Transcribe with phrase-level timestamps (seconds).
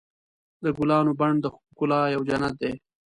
[0.63, 2.73] د ګلانو بڼ د ښکلا یو جنت دی.